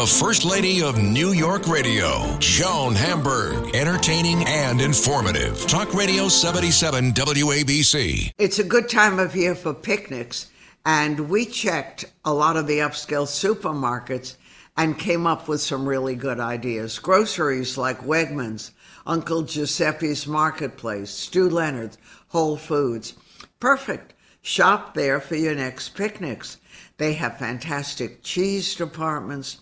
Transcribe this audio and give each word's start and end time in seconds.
The 0.00 0.06
First 0.06 0.46
Lady 0.46 0.82
of 0.82 0.96
New 0.96 1.32
York 1.32 1.68
Radio, 1.68 2.34
Joan 2.38 2.94
Hamburg. 2.94 3.76
Entertaining 3.76 4.42
and 4.46 4.80
informative. 4.80 5.66
Talk 5.66 5.92
Radio 5.92 6.26
77 6.28 7.12
WABC. 7.12 8.32
It's 8.38 8.58
a 8.58 8.64
good 8.64 8.88
time 8.88 9.18
of 9.18 9.36
year 9.36 9.54
for 9.54 9.74
picnics, 9.74 10.50
and 10.86 11.28
we 11.28 11.44
checked 11.44 12.06
a 12.24 12.32
lot 12.32 12.56
of 12.56 12.66
the 12.66 12.78
upscale 12.78 13.26
supermarkets 13.26 14.36
and 14.74 14.98
came 14.98 15.26
up 15.26 15.48
with 15.48 15.60
some 15.60 15.86
really 15.86 16.14
good 16.14 16.40
ideas. 16.40 16.98
Groceries 16.98 17.76
like 17.76 18.00
Wegmans, 18.00 18.70
Uncle 19.06 19.42
Giuseppe's 19.42 20.26
Marketplace, 20.26 21.10
Stew 21.10 21.50
Leonard's, 21.50 21.98
Whole 22.28 22.56
Foods. 22.56 23.12
Perfect. 23.60 24.14
Shop 24.40 24.94
there 24.94 25.20
for 25.20 25.36
your 25.36 25.54
next 25.54 25.90
picnics. 25.90 26.56
They 26.96 27.12
have 27.12 27.36
fantastic 27.36 28.22
cheese 28.22 28.74
departments, 28.74 29.58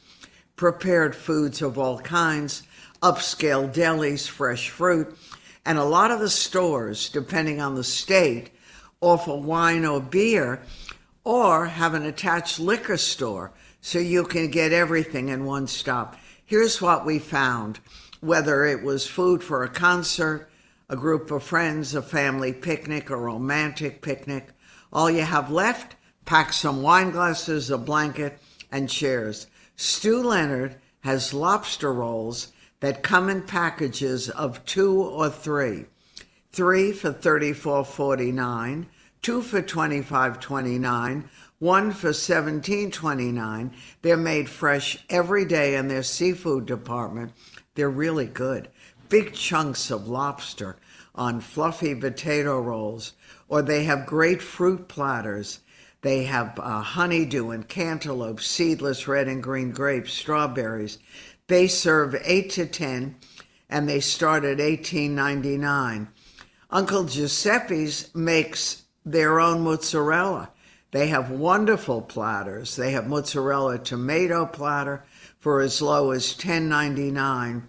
prepared 0.58 1.16
foods 1.16 1.62
of 1.62 1.78
all 1.78 1.98
kinds, 2.00 2.64
upscale 3.00 3.72
delis, 3.72 4.28
fresh 4.28 4.68
fruit, 4.68 5.16
and 5.64 5.78
a 5.78 5.84
lot 5.84 6.10
of 6.10 6.20
the 6.20 6.28
stores, 6.28 7.08
depending 7.08 7.60
on 7.60 7.76
the 7.76 7.84
state, 7.84 8.50
offer 9.00 9.34
wine 9.34 9.86
or 9.86 10.00
beer 10.00 10.60
or 11.24 11.66
have 11.66 11.94
an 11.94 12.04
attached 12.04 12.58
liquor 12.58 12.96
store 12.96 13.52
so 13.80 13.98
you 13.98 14.24
can 14.24 14.50
get 14.50 14.72
everything 14.72 15.28
in 15.28 15.44
one 15.44 15.66
stop. 15.66 16.16
Here's 16.44 16.82
what 16.82 17.06
we 17.06 17.18
found 17.18 17.78
whether 18.20 18.64
it 18.64 18.82
was 18.82 19.06
food 19.06 19.44
for 19.44 19.62
a 19.62 19.68
concert, 19.68 20.50
a 20.88 20.96
group 20.96 21.30
of 21.30 21.40
friends, 21.40 21.94
a 21.94 22.02
family 22.02 22.52
picnic, 22.52 23.10
a 23.10 23.16
romantic 23.16 24.02
picnic, 24.02 24.48
all 24.92 25.08
you 25.08 25.22
have 25.22 25.52
left, 25.52 25.94
pack 26.24 26.52
some 26.52 26.82
wine 26.82 27.12
glasses, 27.12 27.70
a 27.70 27.78
blanket, 27.78 28.40
and 28.72 28.88
chairs. 28.88 29.46
Stew 29.80 30.20
Leonard 30.24 30.74
has 31.02 31.32
lobster 31.32 31.92
rolls 31.92 32.52
that 32.80 33.04
come 33.04 33.28
in 33.28 33.42
packages 33.42 34.28
of 34.28 34.64
two 34.64 35.00
or 35.00 35.30
three. 35.30 35.84
Three 36.50 36.90
for 36.90 37.12
thirty-four 37.12 37.84
forty-nine, 37.84 38.88
two 39.22 39.40
for 39.40 39.62
twenty-five 39.62 40.40
twenty-nine, 40.40 41.30
one 41.60 41.92
for 41.92 42.12
seventeen 42.12 42.90
twenty-nine. 42.90 43.72
They're 44.02 44.16
made 44.16 44.48
fresh 44.48 45.04
every 45.08 45.44
day 45.44 45.76
in 45.76 45.86
their 45.86 46.02
seafood 46.02 46.66
department. 46.66 47.30
They're 47.76 47.88
really 47.88 48.26
good. 48.26 48.70
Big 49.08 49.32
chunks 49.32 49.92
of 49.92 50.08
lobster 50.08 50.76
on 51.14 51.40
fluffy 51.40 51.94
potato 51.94 52.60
rolls, 52.60 53.12
or 53.48 53.62
they 53.62 53.84
have 53.84 54.06
great 54.06 54.42
fruit 54.42 54.88
platters. 54.88 55.60
They 56.02 56.24
have 56.24 56.58
uh, 56.58 56.80
honeydew 56.80 57.50
and 57.50 57.68
cantaloupe, 57.68 58.40
seedless 58.40 59.08
red 59.08 59.26
and 59.26 59.42
green 59.42 59.72
grapes, 59.72 60.12
strawberries. 60.12 60.98
They 61.48 61.66
serve 61.66 62.14
eight 62.24 62.50
to 62.50 62.66
ten, 62.66 63.16
and 63.68 63.88
they 63.88 64.00
start 64.00 64.44
at 64.44 64.60
eighteen 64.60 65.14
ninety 65.14 65.56
nine. 65.56 66.08
Uncle 66.70 67.04
Giuseppe's 67.04 68.14
makes 68.14 68.84
their 69.04 69.40
own 69.40 69.62
mozzarella. 69.62 70.50
They 70.90 71.08
have 71.08 71.30
wonderful 71.30 72.02
platters. 72.02 72.76
They 72.76 72.92
have 72.92 73.08
mozzarella 73.08 73.78
tomato 73.78 74.46
platter 74.46 75.04
for 75.38 75.60
as 75.60 75.82
low 75.82 76.12
as 76.12 76.34
ten 76.34 76.68
ninety 76.68 77.10
nine. 77.10 77.68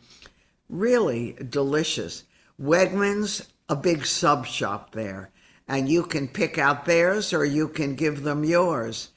Really 0.69 1.35
delicious. 1.49 2.25
Wegmans, 2.61 3.47
a 3.67 3.75
big 3.75 4.05
sub 4.05 4.45
shop 4.45 4.91
there, 4.91 5.31
and 5.69 5.87
you 5.87 6.01
can 6.01 6.27
pick 6.27 6.57
out 6.57 6.85
theirs 6.85 7.31
or 7.31 7.45
you 7.45 7.67
can 7.67 7.93
give 7.93 8.23
them 8.23 8.43
yours. 8.43 9.09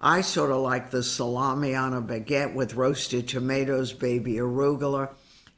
I 0.00 0.22
sort 0.22 0.50
of 0.50 0.58
like 0.58 0.90
the 0.90 1.04
salami 1.04 1.74
on 1.74 1.94
a 1.94 2.02
baguette 2.02 2.52
with 2.52 2.74
roasted 2.74 3.28
tomatoes, 3.28 3.92
baby 3.92 4.34
arugula. 4.34 5.10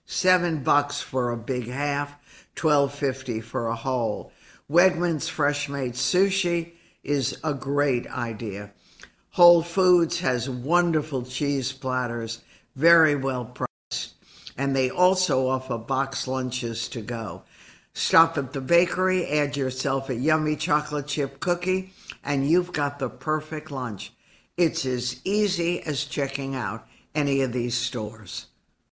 Seven 0.05 0.63
bucks 0.63 1.01
for 1.01 1.31
a 1.31 1.37
big 1.39 1.69
half, 1.69 2.17
twelve 2.55 2.93
fifty 2.93 3.41
for 3.41 3.69
a 3.69 3.75
whole. 3.75 4.31
Wegmans 4.71 5.29
fresh 5.29 5.69
made 5.69 5.95
sushi 5.95 6.73
is 7.03 7.39
a 7.43 7.55
great 7.55 8.07
idea. 8.09 8.73
Whole 9.31 9.63
Foods 9.63 10.21
has 10.21 10.51
wonderful 10.51 11.23
cheese 11.23 11.73
platters, 11.73 12.43
very 12.77 13.15
well 13.15 13.47
priced, 13.47 14.15
and 14.59 14.77
they 14.77 14.91
also 14.91 15.49
offer 15.49 15.79
box 15.79 16.29
lunches 16.29 16.89
to 16.91 17.01
go. 17.01 17.43
Stop 17.95 18.39
at 18.39 18.53
the 18.53 18.61
bakery, 18.61 19.27
add 19.27 19.57
yourself 19.57 20.09
a 20.09 20.15
yummy 20.15 20.57
chocolate 20.57 21.07
chip 21.07 21.41
cookie, 21.41 21.93
and 22.25 22.49
you've 22.49 22.73
got 22.73 22.99
the 22.99 23.11
perfect 23.11 23.71
lunch. 23.71 24.13
It's 24.57 24.87
as 24.87 25.21
easy 25.25 25.83
as 25.83 26.05
checking 26.05 26.55
out 26.55 26.87
any 27.15 27.43
of 27.43 27.53
these 27.53 27.75
stores. 27.75 28.47